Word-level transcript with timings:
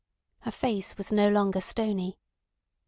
Her 0.39 0.49
face 0.51 0.97
was 0.97 1.11
no 1.11 1.27
longer 1.29 1.61
stony. 1.61 2.17